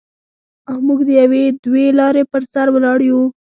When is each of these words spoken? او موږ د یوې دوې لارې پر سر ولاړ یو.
او 0.69 0.77
موږ 0.87 0.99
د 1.07 1.09
یوې 1.21 1.43
دوې 1.65 1.87
لارې 1.99 2.23
پر 2.31 2.41
سر 2.51 2.67
ولاړ 2.71 2.99
یو. 3.09 3.21